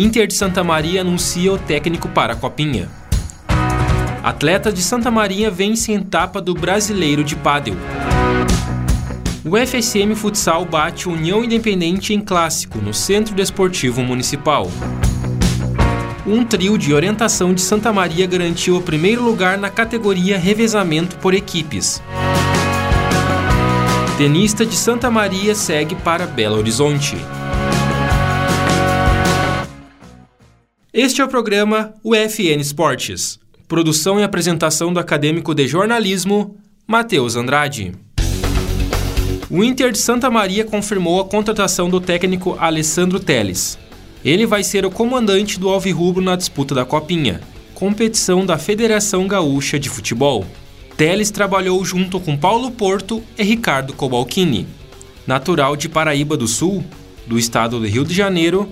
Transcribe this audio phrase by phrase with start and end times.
[0.00, 2.88] Inter de Santa Maria anuncia o técnico para a Copinha.
[4.22, 7.74] Atleta de Santa Maria vence em etapa do Brasileiro de Pádel.
[9.44, 14.70] O FSM Futsal bate União Independente em clássico no Centro Desportivo Municipal.
[16.26, 21.34] Um trio de orientação de Santa Maria garantiu o primeiro lugar na categoria revezamento por
[21.34, 22.02] equipes.
[24.16, 27.18] Tenista de Santa Maria segue para Belo Horizonte.
[30.92, 33.38] Este é o programa UFN Esportes.
[33.68, 37.92] Produção e apresentação do acadêmico de jornalismo, Matheus Andrade.
[39.48, 43.78] O Inter de Santa Maria confirmou a contratação do técnico Alessandro Teles.
[44.24, 47.40] Ele vai ser o comandante do Alvirrubro na disputa da Copinha,
[47.72, 50.44] competição da Federação Gaúcha de Futebol.
[50.96, 54.66] Teles trabalhou junto com Paulo Porto e Ricardo Cobalcini.
[55.24, 56.84] Natural de Paraíba do Sul,
[57.28, 58.68] do estado do Rio de Janeiro,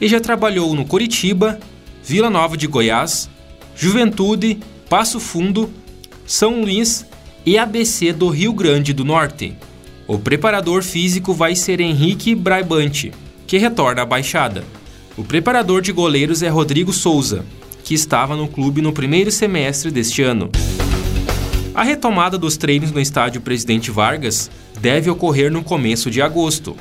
[0.00, 1.60] e já trabalhou no Curitiba,
[2.02, 3.28] Vila Nova de Goiás,
[3.76, 5.70] Juventude, Passo Fundo,
[6.26, 7.06] São Luís
[7.44, 9.56] e ABC do Rio Grande do Norte.
[10.06, 13.12] O preparador físico vai ser Henrique Braibante,
[13.46, 14.64] que retorna à Baixada.
[15.16, 17.44] O preparador de goleiros é Rodrigo Souza,
[17.84, 20.50] que estava no clube no primeiro semestre deste ano.
[21.74, 26.76] A retomada dos treinos no estádio Presidente Vargas deve ocorrer no começo de agosto.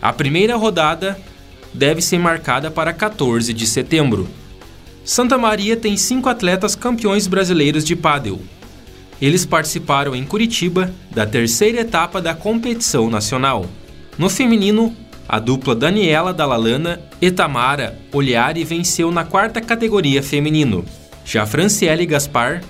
[0.00, 1.18] A primeira rodada
[1.74, 4.28] deve ser marcada para 14 de setembro.
[5.04, 8.40] Santa Maria tem cinco atletas campeões brasileiros de pádel.
[9.20, 13.66] Eles participaram em Curitiba da terceira etapa da competição nacional.
[14.16, 14.94] No feminino,
[15.28, 20.84] a dupla Daniela Dalalana e Tamara Olhari venceu na quarta categoria feminino.
[21.24, 22.62] Já Franciele Gaspar,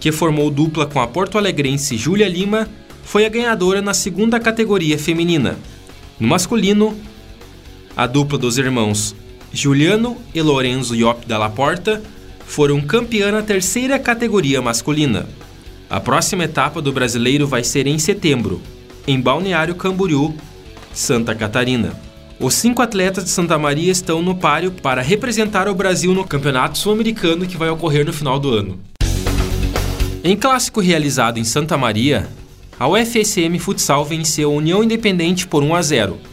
[0.00, 2.68] que formou dupla com a porto-alegrense Júlia Lima,
[3.04, 5.56] foi a ganhadora na segunda categoria feminina.
[6.18, 6.96] No masculino,
[7.96, 9.14] a dupla dos irmãos
[9.52, 12.02] Juliano e Lorenzo Iop da Laporta
[12.46, 15.28] foram campeã na terceira categoria masculina.
[15.90, 18.62] A próxima etapa do brasileiro vai ser em setembro,
[19.06, 20.34] em Balneário Camboriú,
[20.92, 21.92] Santa Catarina.
[22.40, 26.78] Os cinco atletas de Santa Maria estão no páreo para representar o Brasil no Campeonato
[26.78, 28.80] Sul-Americano que vai ocorrer no final do ano.
[30.24, 32.26] Em clássico realizado em Santa Maria,
[32.80, 36.31] a UFSM Futsal venceu a União Independente por 1 a 0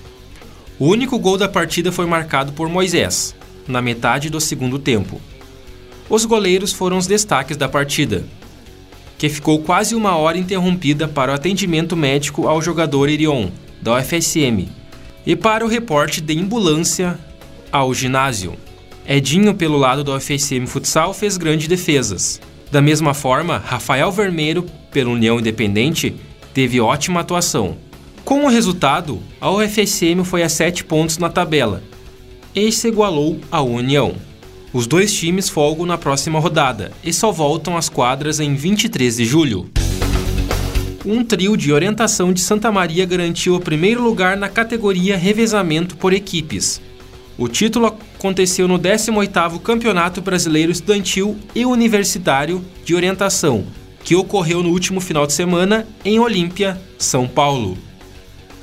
[0.80, 3.36] o único gol da partida foi marcado por Moisés,
[3.68, 5.22] na metade do segundo tempo.
[6.10, 8.24] Os goleiros foram os destaques da partida,
[9.18, 13.50] que ficou quase uma hora interrompida para o atendimento médico ao jogador Irion,
[13.82, 14.70] da UFSM,
[15.26, 17.20] e para o reporte de ambulância
[17.70, 18.54] ao ginásio.
[19.06, 22.40] Edinho, pelo lado do UFSM Futsal, fez grandes defesas.
[22.72, 26.16] Da mesma forma, Rafael Vermeiro, pelo União Independente,
[26.54, 27.89] teve ótima atuação.
[28.30, 31.82] Com o resultado, a UFSM foi a 7 pontos na tabela
[32.54, 34.14] e se igualou à União.
[34.72, 39.26] Os dois times folgam na próxima rodada e só voltam às quadras em 23 de
[39.26, 39.72] julho.
[41.04, 46.14] Um trio de orientação de Santa Maria garantiu o primeiro lugar na categoria revezamento por
[46.14, 46.80] equipes.
[47.36, 53.66] O título aconteceu no 18º Campeonato Brasileiro Estudantil e Universitário de Orientação,
[54.04, 57.89] que ocorreu no último final de semana em Olímpia, São Paulo.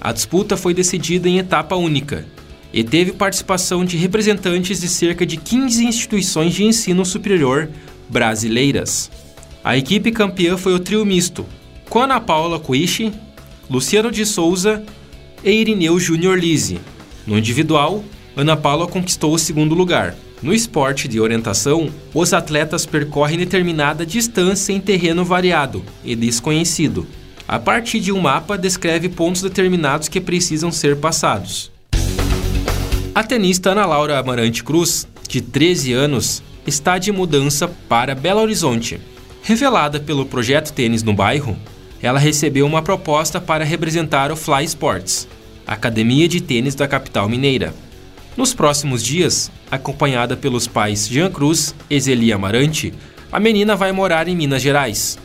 [0.07, 2.25] A disputa foi decidida em etapa única
[2.73, 7.69] e teve participação de representantes de cerca de 15 instituições de ensino superior
[8.09, 9.11] brasileiras.
[9.65, 11.45] A equipe campeã foi o trio misto,
[11.91, 13.13] com Ana Paula Cuichi,
[13.69, 14.81] Luciano de Souza
[15.43, 16.79] e Irineu Júnior Lise.
[17.27, 18.05] No individual,
[18.37, 20.15] Ana Paula conquistou o segundo lugar.
[20.41, 27.05] No esporte de orientação, os atletas percorrem determinada distância em terreno variado e desconhecido,
[27.49, 31.71] a partir de um mapa, descreve pontos determinados que precisam ser passados.
[33.15, 39.01] A tenista Ana Laura Amarante Cruz, de 13 anos, está de mudança para Belo Horizonte.
[39.43, 41.57] Revelada pelo projeto Tênis no Bairro,
[42.03, 45.29] ela recebeu uma proposta para representar o Fly Sports,
[45.67, 47.73] academia de tênis da capital mineira.
[48.37, 52.93] Nos próximos dias, acompanhada pelos pais Jean Cruz e Zeli Amarante,
[53.33, 55.17] a menina vai morar em Minas Gerais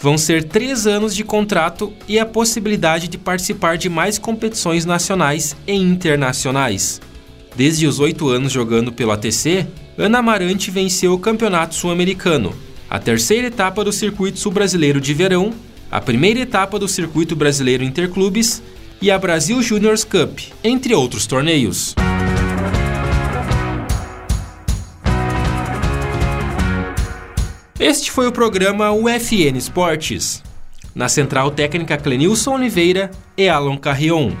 [0.00, 5.54] Vão ser três anos de contrato e a possibilidade de participar de mais competições nacionais
[5.66, 7.00] e internacionais.
[7.54, 9.66] Desde os oito anos jogando pelo ATC,
[9.98, 12.54] Ana Amarante venceu o Campeonato Sul-Americano,
[12.88, 15.52] a terceira etapa do Circuito Sul-Brasileiro de Verão,
[15.90, 18.62] a primeira etapa do Circuito Brasileiro Interclubes
[19.02, 21.94] e a Brasil Juniors Cup, entre outros torneios.
[27.80, 30.42] Este foi o programa UFN Esportes,
[30.94, 34.32] na central técnica Clenilson Oliveira e Alan Carrion,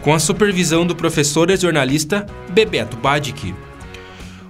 [0.00, 3.54] com a supervisão do professor e jornalista Bebeto Badic.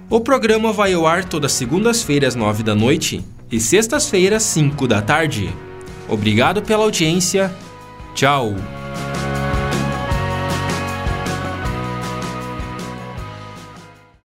[0.09, 3.21] O programa vai ao ar todas segundas-feiras, nove da noite
[3.51, 5.53] e sextas-feiras, cinco da tarde.
[6.07, 7.53] Obrigado pela audiência.
[8.15, 8.55] Tchau.